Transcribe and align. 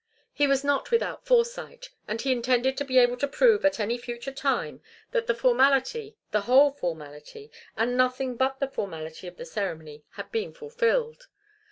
He 0.33 0.47
was 0.47 0.63
not 0.63 0.89
without 0.89 1.27
foresight, 1.27 1.91
and 2.07 2.19
he 2.19 2.31
intended 2.31 2.75
to 2.77 2.83
be 2.83 2.97
able 2.97 3.17
to 3.17 3.27
prove 3.27 3.63
at 3.63 3.79
any 3.79 3.99
future 3.99 4.31
time 4.31 4.81
that 5.11 5.27
the 5.27 5.35
formality, 5.35 6.17
the 6.31 6.41
whole 6.41 6.71
formality, 6.71 7.51
and 7.77 7.95
nothing 7.95 8.35
but 8.35 8.59
the 8.59 8.67
formality 8.67 9.27
of 9.27 9.37
the 9.37 9.45
ceremony 9.45 10.03
had 10.13 10.31
been 10.31 10.53
fulfilled. 10.55 11.27